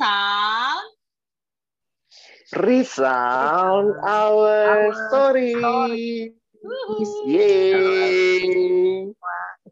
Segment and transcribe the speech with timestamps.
[0.00, 0.86] resound.
[2.56, 5.52] Resound our story.
[7.28, 9.12] Yeay.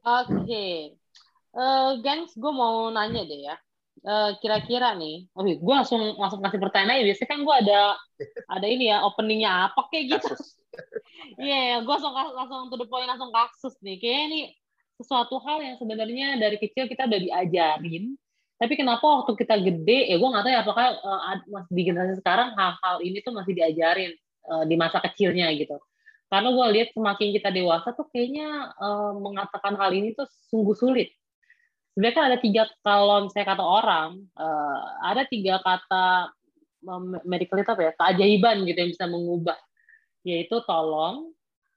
[0.05, 0.69] Oke.
[1.59, 3.57] Eh, gengs, gue mau nanya deh ya.
[3.99, 7.05] Eh, kira-kira nih, oh, gue langsung langsung kasih pertanyaan aja.
[7.09, 7.81] Biasanya kan gue ada
[8.47, 10.29] ada ini ya openingnya apa kayak gitu.
[11.43, 13.99] Iya, gue langsung langsung to the point langsung kasus nih.
[13.99, 14.41] Kayaknya ini
[14.95, 18.15] sesuatu hal yang sebenarnya dari kecil kita udah diajarin.
[18.59, 22.15] Tapi kenapa waktu kita gede, ya gue nggak tahu ya apakah uh, masih di generasi
[22.19, 24.12] sekarang hal-hal ini tuh masih diajarin
[24.51, 25.79] uh, di masa kecilnya gitu.
[26.27, 31.15] Karena gue lihat semakin kita dewasa tuh kayaknya uh, mengatakan hal ini tuh sungguh sulit.
[31.95, 36.35] Sebenarnya kan ada tiga kalau saya kata orang, uh, ada tiga kata
[37.27, 39.59] medical itu apa ya keajaiban gitu yang bisa mengubah
[40.27, 41.30] yaitu tolong,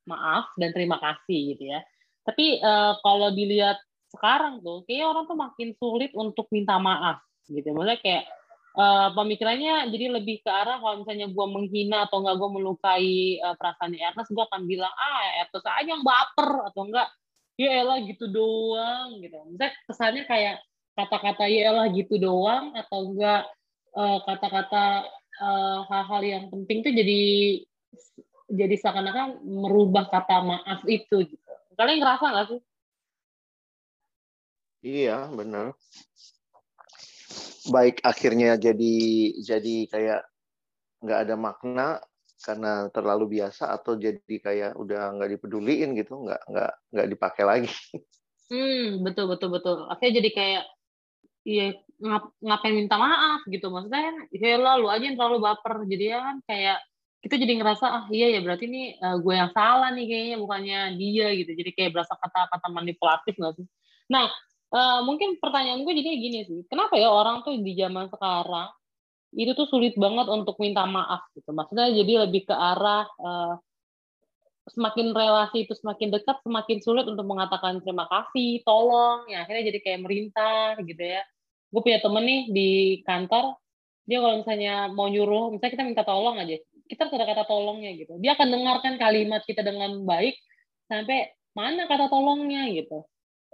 [0.09, 1.79] maaf, dan terima kasih gitu ya.
[2.25, 3.77] Tapi uh, kalau dilihat
[4.11, 7.71] sekarang tuh, kayak orang tuh makin sulit untuk minta maaf gitu.
[7.71, 8.23] Maksudnya kayak
[8.75, 13.55] uh, pemikirannya jadi lebih ke arah kalau misalnya gue menghina atau enggak gue melukai uh,
[13.55, 17.07] perasaan Ernest, gue akan bilang ah Ernest aja yang baper atau enggak
[17.55, 19.37] ya elah gitu doang gitu.
[19.47, 20.55] Misalnya kesannya kayak
[20.91, 23.47] kata-kata ya elah gitu doang atau enggak
[24.23, 25.03] kata-kata
[25.43, 27.21] uh, hal-hal yang penting tuh jadi
[28.51, 31.51] jadi seakan-akan merubah kata maaf itu gitu.
[31.75, 32.61] Kalian ngerasa nggak sih?
[34.81, 35.77] Iya, benar.
[37.69, 38.95] Baik akhirnya jadi
[39.37, 40.21] jadi kayak
[41.01, 41.87] nggak ada makna
[42.41, 47.73] karena terlalu biasa atau jadi kayak udah nggak dipeduliin gitu, nggak nggak nggak dipakai lagi.
[48.49, 49.85] Hmm, betul betul betul.
[49.87, 50.63] Akhirnya jadi kayak
[51.45, 56.17] iya ngap, ngapain minta maaf gitu maksudnya kan ya lu aja yang terlalu baper jadi
[56.17, 56.77] ya kan kayak
[57.21, 60.79] kita jadi ngerasa ah iya ya berarti ini uh, gue yang salah nih kayaknya bukannya
[60.97, 63.67] dia gitu jadi kayak berasa kata-kata manipulatif nggak sih
[64.09, 64.25] nah
[64.71, 66.59] uh, mungkin pertanyaan gue jadi gini sih.
[66.67, 68.71] Kenapa ya orang tuh di zaman sekarang
[69.31, 71.51] itu tuh sulit banget untuk minta maaf gitu?
[71.51, 73.55] Maksudnya jadi lebih ke arah uh,
[74.71, 79.27] semakin relasi itu semakin dekat semakin sulit untuk mengatakan terima kasih tolong.
[79.27, 81.21] Ya akhirnya jadi kayak merintah gitu ya.
[81.71, 82.71] Gue punya temen nih di
[83.07, 83.55] kantor
[84.09, 86.57] dia kalau misalnya mau nyuruh misalnya kita minta tolong aja
[86.89, 88.19] kita ada kata tolongnya gitu.
[88.19, 90.35] Dia akan dengarkan kalimat kita dengan baik
[90.91, 93.07] sampai mana kata tolongnya gitu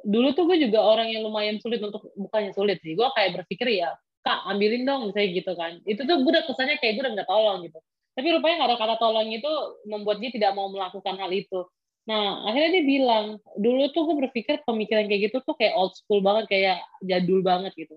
[0.05, 3.81] dulu tuh gue juga orang yang lumayan sulit untuk bukannya sulit sih gue kayak berpikir
[3.81, 7.13] ya kak ambilin dong misalnya gitu kan itu tuh gue udah kesannya kayak gue udah
[7.17, 7.79] nggak tolong gitu
[8.17, 9.51] tapi rupanya nggak ada kata tolong itu
[9.85, 11.69] membuat dia tidak mau melakukan hal itu.
[12.09, 16.25] Nah, akhirnya dia bilang, dulu tuh gue berpikir pemikiran kayak gitu tuh kayak old school
[16.25, 17.93] banget, kayak jadul banget gitu.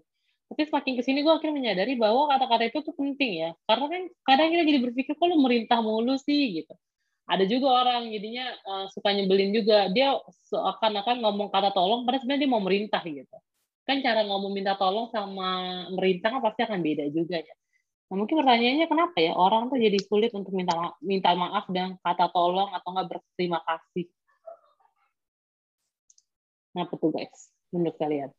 [0.52, 3.50] Tapi semakin ke sini gue akhirnya menyadari bahwa kata-kata itu tuh penting ya.
[3.64, 6.74] Karena kan kadang kita jadi berpikir, kok lu merintah mulu sih gitu.
[7.24, 9.88] Ada juga orang jadinya uh, suka nyebelin juga.
[9.88, 13.36] Dia seakan-akan ngomong kata tolong, padahal sebenarnya dia mau merintah gitu.
[13.86, 15.48] Kan cara ngomong minta tolong sama
[15.94, 17.54] merintah kan pasti akan beda juga ya.
[18.10, 21.94] Nah, mungkin pertanyaannya kenapa ya orang tuh jadi sulit untuk minta ma minta maaf dan
[22.02, 24.10] kata tolong atau nggak berterima kasih.
[26.74, 27.54] Kenapa tuh guys?
[27.70, 28.30] Menurut kalian?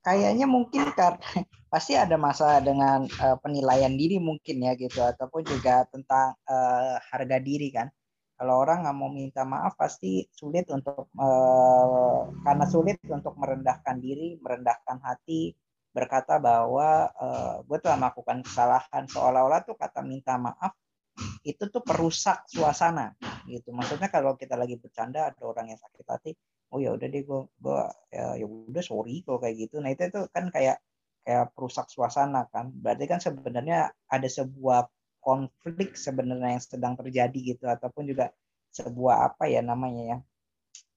[0.00, 1.20] Kayaknya mungkin karena
[1.72, 7.36] pasti ada masalah dengan uh, penilaian diri mungkin ya gitu ataupun juga tentang uh, harga
[7.36, 7.92] diri kan.
[8.40, 14.40] Kalau orang nggak mau minta maaf pasti sulit untuk uh, karena sulit untuk merendahkan diri,
[14.40, 15.52] merendahkan hati,
[15.92, 19.04] berkata bahwa uh, gue telah melakukan kesalahan.
[19.12, 20.72] Seolah-olah tuh kata minta maaf
[21.44, 23.12] itu tuh perusak suasana
[23.44, 23.76] gitu.
[23.76, 26.32] Maksudnya kalau kita lagi bercanda ada orang yang sakit hati
[26.70, 27.80] oh ya udah deh gue gue
[28.14, 29.84] ya, ya udah sorry kalau kayak gitu.
[29.84, 30.80] Nah itu itu kan kayak
[31.26, 32.72] kayak perusak suasana kan.
[32.72, 34.88] Berarti kan sebenarnya ada sebuah
[35.20, 38.32] konflik sebenarnya yang sedang terjadi gitu ataupun juga
[38.72, 40.18] sebuah apa ya namanya ya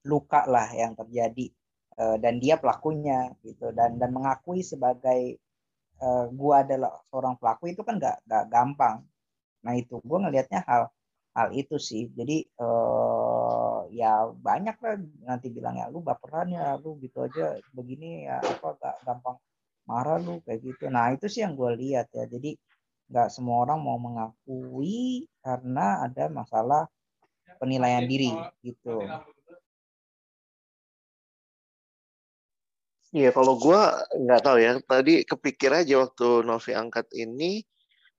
[0.04, 1.52] luka lah yang terjadi
[1.94, 3.70] Eh, dan dia pelakunya gitu.
[3.70, 5.38] Dan dan mengakui sebagai
[6.02, 9.06] uh, gua adalah seorang pelaku itu kan gak, gak gampang.
[9.62, 10.90] Nah itu gua ngelihatnya hal
[11.38, 12.10] hal itu sih.
[12.10, 14.94] Jadi uh, ya banyak lah
[15.28, 19.36] nanti bilang ya lu baperan ya lu gitu aja begini ya apa gak gampang
[19.86, 20.90] marah lu kayak gitu.
[20.90, 22.26] Nah itu sih yang gue lihat ya.
[22.26, 22.58] Jadi
[23.08, 26.88] nggak semua orang mau mengakui karena ada masalah
[27.60, 28.32] penilaian diri
[28.64, 29.04] gitu
[33.14, 33.78] Iya, kalau gue
[34.26, 34.74] nggak tahu ya.
[34.82, 37.62] Tadi kepikir aja waktu Novi angkat ini,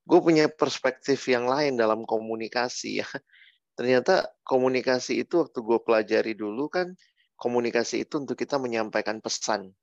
[0.08, 3.10] gue punya perspektif yang lain dalam komunikasi ya.
[3.76, 6.96] Ternyata komunikasi itu waktu gue pelajari dulu kan,
[7.36, 9.76] komunikasi itu untuk kita menyampaikan pesan.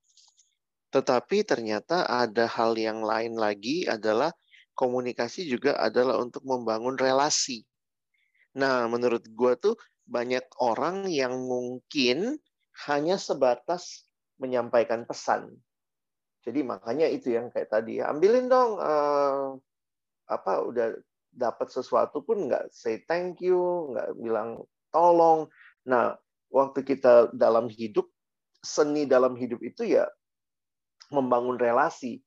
[0.88, 4.32] Tetapi ternyata ada hal yang lain lagi adalah
[4.72, 7.64] komunikasi juga adalah untuk membangun relasi.
[8.56, 9.74] Nah, menurut gue tuh
[10.04, 12.36] banyak orang yang mungkin
[12.88, 14.04] hanya sebatas
[14.40, 15.52] menyampaikan pesan.
[16.42, 19.54] Jadi makanya itu yang kayak tadi ambilin dong uh,
[20.26, 20.98] apa udah
[21.30, 24.60] dapat sesuatu pun nggak say thank you, nggak bilang
[24.90, 25.46] tolong.
[25.86, 26.18] Nah,
[26.50, 28.10] waktu kita dalam hidup,
[28.60, 30.06] seni dalam hidup itu ya
[31.14, 32.20] membangun relasi.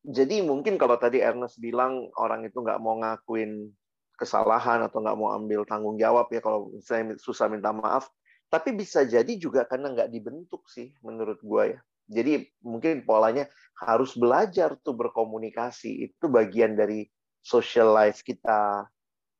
[0.00, 3.68] Jadi mungkin kalau tadi Ernest bilang orang itu nggak mau ngakuin
[4.16, 8.08] kesalahan atau nggak mau ambil tanggung jawab ya kalau misalnya susah minta maaf,
[8.48, 11.80] tapi bisa jadi juga karena nggak dibentuk sih menurut gue ya.
[12.10, 13.46] Jadi mungkin polanya
[13.78, 16.10] harus belajar tuh berkomunikasi.
[16.10, 17.06] Itu bagian dari
[17.38, 18.84] social life kita.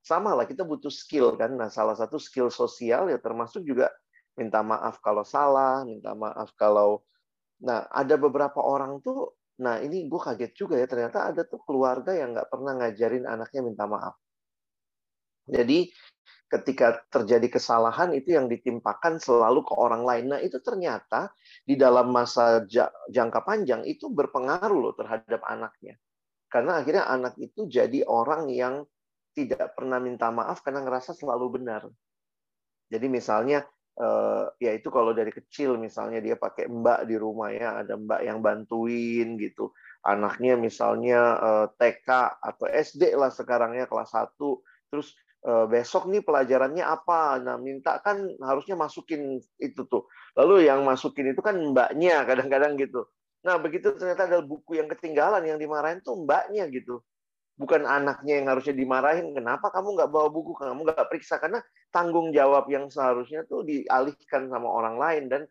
[0.01, 1.59] Sama lah, kita butuh skill kan.
[1.59, 3.91] Nah, salah satu skill sosial ya termasuk juga
[4.39, 7.03] minta maaf kalau salah, minta maaf kalau...
[7.61, 12.17] Nah, ada beberapa orang tuh, nah ini gue kaget juga ya, ternyata ada tuh keluarga
[12.17, 14.17] yang nggak pernah ngajarin anaknya minta maaf.
[15.51, 15.93] Jadi
[16.51, 20.35] ketika terjadi kesalahan itu yang ditimpakan selalu ke orang lain.
[20.35, 21.31] Nah, itu ternyata
[21.63, 22.67] di dalam masa
[23.07, 25.95] jangka panjang itu berpengaruh loh terhadap anaknya.
[26.51, 28.83] Karena akhirnya anak itu jadi orang yang
[29.31, 31.87] tidak pernah minta maaf karena ngerasa selalu benar.
[32.91, 33.63] Jadi misalnya
[33.99, 38.21] eh, ya itu kalau dari kecil misalnya dia pakai mbak di rumah ya, ada mbak
[38.23, 39.73] yang bantuin gitu.
[40.07, 42.09] Anaknya misalnya eh, TK
[42.39, 47.41] atau SD lah sekarang ya kelas 1 terus Eh, besok nih pelajarannya apa.
[47.41, 50.05] Nah, minta kan harusnya masukin itu tuh.
[50.37, 53.09] Lalu yang masukin itu kan mbaknya kadang-kadang gitu.
[53.41, 57.01] Nah, begitu ternyata ada buku yang ketinggalan yang dimarahin tuh mbaknya gitu.
[57.57, 59.33] Bukan anaknya yang harusnya dimarahin.
[59.33, 60.53] Kenapa kamu nggak bawa buku?
[60.61, 61.41] Kamu nggak periksa?
[61.41, 65.25] Karena tanggung jawab yang seharusnya tuh dialihkan sama orang lain.
[65.31, 65.43] Dan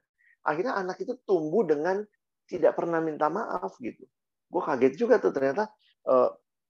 [0.43, 2.03] akhirnya anak itu tumbuh dengan
[2.49, 4.07] tidak pernah minta maaf gitu.
[4.49, 5.69] Gue kaget juga tuh ternyata
[6.09, 6.29] eh,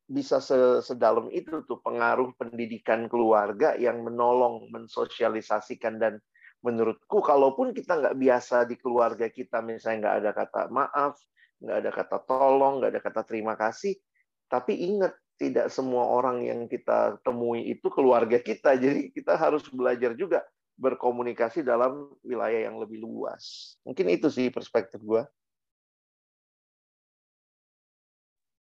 [0.09, 0.41] bisa
[0.81, 6.17] sedalam itu tuh pengaruh pendidikan keluarga yang menolong mensosialisasikan dan
[6.65, 11.15] menurutku kalaupun kita nggak biasa di keluarga kita misalnya nggak ada kata maaf
[11.61, 13.95] nggak ada kata tolong nggak ada kata terima kasih
[14.49, 20.13] tapi ingat tidak semua orang yang kita temui itu keluarga kita jadi kita harus belajar
[20.13, 20.43] juga
[20.75, 25.23] berkomunikasi dalam wilayah yang lebih luas mungkin itu sih perspektif gue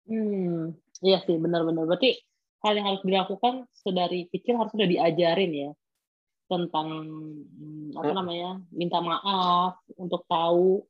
[0.03, 1.88] Hmm, Iya sih, benar-benar.
[1.88, 2.14] Berarti
[2.62, 5.70] hal yang harus dilakukan sedari kecil harus sudah diajarin ya
[6.47, 6.88] tentang
[7.49, 10.87] hmm, apa namanya minta maaf untuk tahu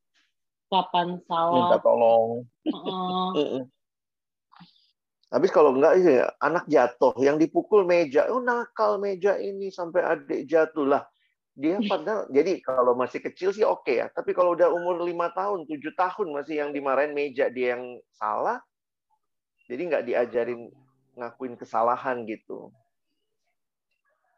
[0.68, 1.72] kapan salah.
[1.72, 2.44] Minta tolong.
[2.68, 3.64] Uh,
[5.32, 10.44] Habis kalau enggak ya anak jatuh yang dipukul meja, oh nakal meja ini sampai adik
[10.44, 11.02] jatuh lah.
[11.56, 15.32] Dia pada jadi kalau masih kecil sih oke okay ya, tapi kalau udah umur lima
[15.32, 18.60] tahun, tujuh tahun masih yang dimarahin meja dia yang salah,
[19.72, 20.68] jadi nggak diajarin
[21.16, 22.68] ngakuin kesalahan gitu.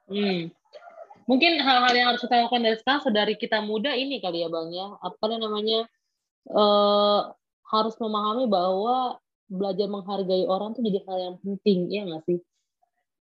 [0.06, 0.54] Hmm.
[1.26, 4.68] Mungkin hal-hal yang harus kita lakukan dari sekarang sedari kita muda ini kali ya bang
[4.76, 5.88] ya apa namanya
[6.52, 7.32] uh,
[7.64, 9.16] harus memahami bahwa
[9.54, 12.38] belajar menghargai orang tuh jadi hal yang penting ya nggak sih?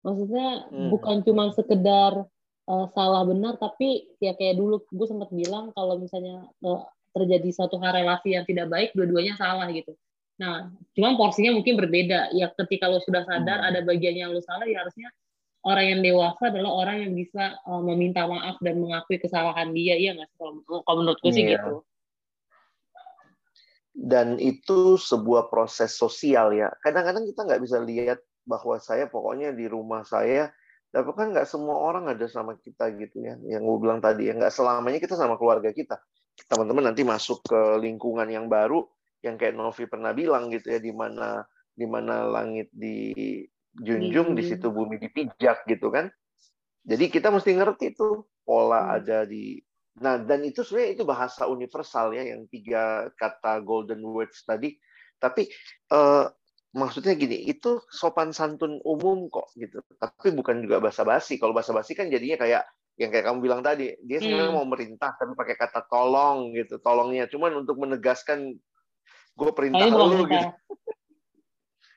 [0.04, 0.90] Maksudnya hmm.
[0.92, 2.28] bukan cuma sekedar
[2.68, 6.84] uh, salah benar tapi ya kayak dulu gue sempat bilang kalau misalnya uh,
[7.16, 9.96] terjadi satu hal relasi yang tidak baik dua-duanya salah gitu
[10.40, 12.32] Nah, cuma porsinya mungkin berbeda.
[12.32, 13.70] Ya ketika lo sudah sadar hmm.
[13.70, 15.12] ada bagian yang lo salah, ya harusnya
[15.68, 20.00] orang yang dewasa adalah orang yang bisa uh, meminta maaf dan mengakui kesalahan dia.
[20.00, 20.38] Iya nggak sih?
[20.40, 21.60] Kalau, kalau menurutku sih iya.
[21.60, 21.84] gitu.
[24.00, 26.72] Dan itu sebuah proses sosial ya.
[26.80, 30.48] Kadang-kadang kita nggak bisa lihat bahwa saya pokoknya di rumah saya,
[30.90, 33.36] tapi kan nggak semua orang ada sama kita gitu ya.
[33.44, 36.00] Yang gue bilang tadi ya nggak selamanya kita sama keluarga kita.
[36.48, 38.88] Teman-teman nanti masuk ke lingkungan yang baru,
[39.20, 41.44] yang kayak Novi pernah bilang gitu ya di mana
[41.76, 46.12] di mana langit dijunjung di situ bumi dipijak gitu kan
[46.84, 48.96] jadi kita mesti ngerti tuh pola hmm.
[49.00, 49.60] ada di
[49.98, 54.78] nah dan itu sebenarnya itu bahasa universal ya yang tiga kata golden words tadi
[55.18, 55.50] tapi
[55.92, 56.26] eh,
[56.78, 61.74] maksudnya gini itu sopan santun umum kok gitu tapi bukan juga bahasa basi kalau bahasa
[61.74, 62.64] basi kan jadinya kayak
[63.00, 64.60] yang kayak kamu bilang tadi dia sebenarnya hmm.
[64.60, 68.60] mau merintah tapi pakai kata tolong gitu tolongnya cuman untuk menegaskan
[69.40, 70.48] gue perintah lu gitu.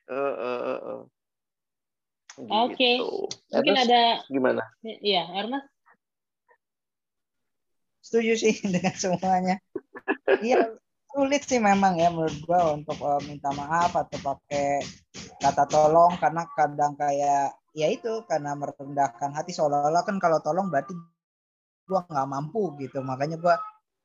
[0.09, 1.03] uh, uh, uh, uh.
[2.33, 2.73] Oke.
[2.73, 2.97] Okay.
[3.53, 4.63] Mungkin Ernest, ada gimana?
[4.81, 5.69] Iya, Ernest.
[8.12, 9.57] Setuju sih dengan semuanya.
[10.45, 10.76] Iya,
[11.09, 14.85] sulit sih memang ya menurut gua untuk uh, minta maaf atau pakai
[15.40, 19.57] kata tolong karena kadang kayak ya itu karena merendahkan hati.
[19.57, 20.92] Seolah-olah kan kalau tolong berarti
[21.88, 23.00] gua nggak mampu gitu.
[23.00, 23.57] Makanya gua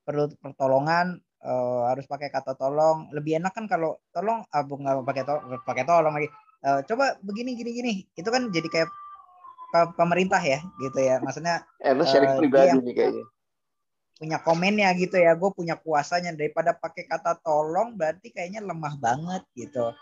[0.07, 3.11] perlu pertolongan uh, harus pakai kata tolong.
[3.11, 5.35] Lebih enak kan kalau tolong abu ah, nggak pakai to
[5.67, 6.31] pakai tolong lagi.
[6.63, 7.93] Uh, coba begini gini gini.
[8.15, 8.89] Itu kan jadi kayak
[9.99, 11.19] pemerintah ya gitu ya.
[11.19, 13.27] Maksudnya eh, sharing uh, pribadi yang, nih kayaknya
[14.17, 16.33] punya komennya gitu ya gue punya kuasanya.
[16.33, 19.93] Daripada pakai kata tolong berarti kayaknya lemah banget gitu.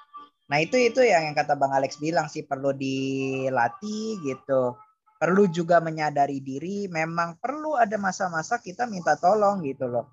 [0.49, 4.73] Nah itu itu yang yang kata bang Alex bilang sih perlu dilatih gitu.
[5.15, 10.07] Perlu juga menyadari diri memang perlu ada masa-masa kita minta tolong gitu loh.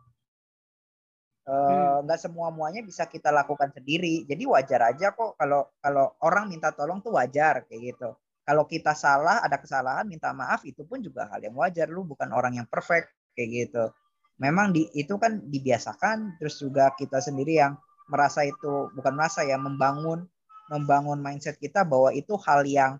[1.43, 2.07] Hmm.
[2.07, 4.23] nggak uh, semua muanya bisa kita lakukan sendiri.
[4.31, 8.15] Jadi wajar aja kok kalau kalau orang minta tolong tuh wajar kayak gitu.
[8.43, 11.91] Kalau kita salah ada kesalahan minta maaf itu pun juga hal yang wajar.
[11.91, 13.85] Lu bukan orang yang perfect kayak gitu
[14.41, 17.79] memang di itu kan dibiasakan terus juga kita sendiri yang
[18.11, 20.27] merasa itu bukan merasa ya membangun
[20.73, 22.93] membangun mindset kita bahwa itu hal yang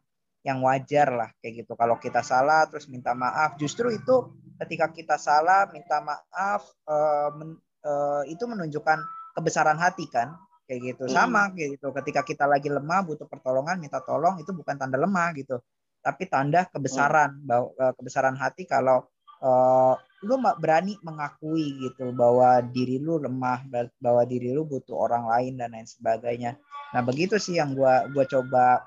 [0.43, 5.17] yang wajar lah kayak gitu kalau kita salah terus minta maaf justru itu ketika kita
[5.19, 7.55] salah minta maaf uh, men,
[7.87, 8.99] uh, itu menunjukkan
[9.39, 10.35] kebesaran hati kan
[10.67, 11.15] kayak gitu hmm.
[11.15, 15.31] sama kayak gitu ketika kita lagi lemah butuh pertolongan minta tolong itu bukan tanda lemah
[15.39, 15.63] gitu
[16.03, 17.47] tapi tanda kebesaran hmm.
[17.47, 19.07] bahwa eh, kebesaran hati kalau
[19.43, 23.67] uh, lu berani mengakui gitu bahwa diri lu lemah
[23.99, 26.57] bahwa diri lu butuh orang lain dan lain sebagainya.
[26.95, 28.87] Nah begitu sih yang gua gua coba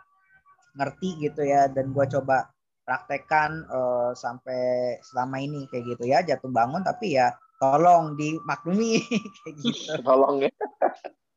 [0.80, 2.50] ngerti gitu ya dan gua coba
[2.88, 6.24] praktekkan uh, sampai selama ini kayak gitu ya.
[6.24, 9.04] Jatuh bangun tapi ya tolong dimaklumi
[9.44, 9.92] kayak gitu.
[10.08, 10.52] Tolong ya.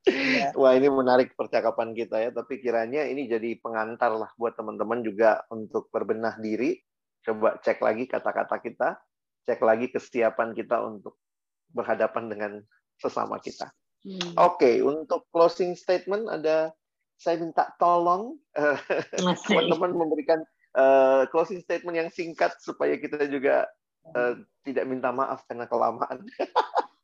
[0.08, 0.56] Iya.
[0.56, 5.44] Wah ini menarik percakapan kita ya, tapi kiranya ini jadi pengantar lah buat teman-teman juga
[5.52, 6.80] untuk berbenah diri.
[7.28, 8.96] Coba cek lagi kata-kata kita,
[9.44, 11.20] cek lagi kesiapan kita untuk
[11.76, 12.52] berhadapan dengan
[12.96, 13.68] sesama kita.
[14.00, 14.32] Hmm.
[14.40, 16.72] Oke, okay, untuk closing statement ada
[17.20, 18.40] saya minta tolong
[19.44, 20.40] teman-teman memberikan
[20.78, 23.68] uh, closing statement yang singkat supaya kita juga
[24.16, 26.24] uh, tidak minta maaf karena kelamaan.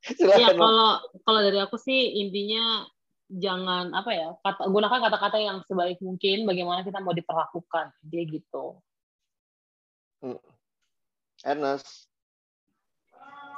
[0.05, 2.85] Iya, kalau kalau dari aku sih intinya
[3.33, 8.85] jangan apa ya kata gunakan kata-kata yang sebaik mungkin bagaimana kita mau diperlakukan dia gitu.
[10.25, 10.41] Hmm.
[11.45, 12.09] Ernest.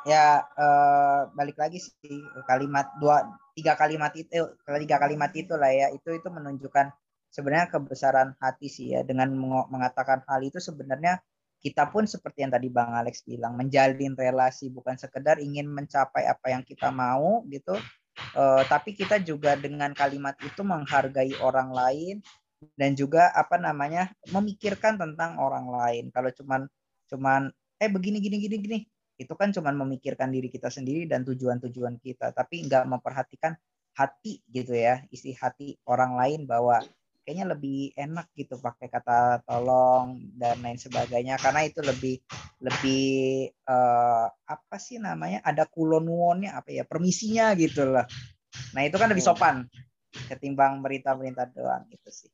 [0.03, 3.23] Ya uh, balik lagi sih kalimat dua
[3.55, 4.35] tiga kalimat itu
[4.83, 5.95] tiga kalimat itu lah ya.
[5.95, 6.91] Itu itu menunjukkan
[7.31, 9.31] sebenarnya kebesaran hati sih ya dengan
[9.71, 11.23] mengatakan hal itu sebenarnya
[11.63, 16.51] kita pun seperti yang tadi Bang Alex bilang menjalin relasi bukan sekedar ingin mencapai apa
[16.51, 17.79] yang kita mau gitu.
[18.35, 22.17] Uh, tapi kita juga dengan kalimat itu menghargai orang lain
[22.77, 26.05] dan juga apa namanya memikirkan tentang orang lain.
[26.13, 26.65] Kalau cuman
[27.07, 28.79] cuman eh begini gini gini gini.
[29.17, 32.33] Itu kan cuma memikirkan diri kita sendiri dan tujuan-tujuan kita.
[32.33, 33.57] Tapi nggak memperhatikan
[33.97, 36.85] hati gitu ya isi hati orang lain bahwa
[37.25, 41.37] kayaknya lebih enak gitu pakai kata tolong dan lain sebagainya.
[41.41, 42.21] Karena itu lebih
[42.61, 43.05] lebih
[43.69, 48.05] uh, apa sih namanya ada kulonuonnya apa ya permisinya gitu loh.
[48.73, 49.69] Nah itu kan lebih sopan
[50.29, 52.33] ketimbang berita-berita doang gitu sih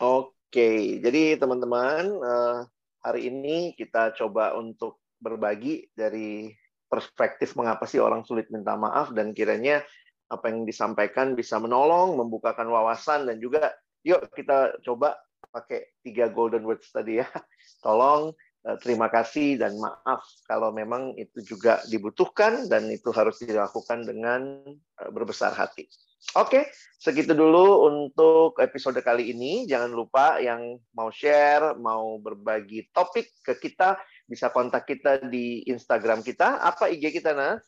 [0.00, 0.70] oke
[1.04, 2.64] jadi teman-teman uh,
[3.04, 6.48] hari ini kita coba untuk berbagi dari
[6.90, 9.84] perspektif mengapa sih orang sulit minta maaf dan kiranya
[10.30, 13.74] apa yang disampaikan bisa menolong, membukakan wawasan dan juga
[14.06, 15.18] yuk kita coba
[15.50, 17.26] pakai tiga golden words tadi ya.
[17.84, 18.30] Tolong,
[18.66, 24.62] eh, terima kasih dan maaf kalau memang itu juga dibutuhkan dan itu harus dilakukan dengan
[24.74, 25.90] eh, berbesar hati.
[26.38, 29.66] Oke, segitu dulu untuk episode kali ini.
[29.66, 33.98] Jangan lupa yang mau share, mau berbagi topik ke kita
[34.30, 36.62] bisa kontak kita di Instagram kita.
[36.62, 37.66] Apa IG kita, Nas?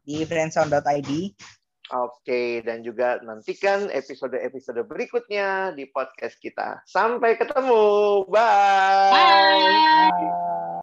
[0.00, 1.10] Di friendsound.id.
[1.90, 6.86] Oke, dan juga nantikan episode-episode berikutnya di podcast kita.
[6.86, 8.24] Sampai ketemu.
[8.30, 9.10] Bye.
[9.10, 10.10] Bye.
[10.14, 10.79] Bye.